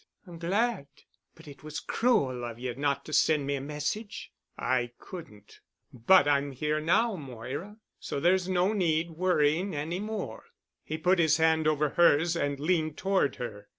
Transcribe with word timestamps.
"I'm 0.25 0.39
glad. 0.39 0.87
But 1.35 1.47
it 1.47 1.61
was 1.63 1.79
cruel 1.79 2.43
of 2.43 2.57
you 2.57 2.73
not 2.73 3.05
to 3.05 3.13
send 3.13 3.45
me 3.45 3.53
a 3.53 3.61
message." 3.61 4.31
"I 4.57 4.93
couldn't. 4.97 5.59
But 5.93 6.27
I'm 6.27 6.53
here 6.53 6.79
now, 6.81 7.15
Moira. 7.15 7.77
So 7.99 8.19
there's 8.19 8.49
no 8.49 8.73
need 8.73 9.11
worrying 9.11 9.75
any 9.75 9.99
more." 9.99 10.45
He 10.83 10.97
put 10.97 11.19
his 11.19 11.37
hand 11.37 11.67
over 11.67 11.89
hers 11.89 12.35
and 12.35 12.59
leaned 12.59 12.97
toward 12.97 13.35
her. 13.35 13.67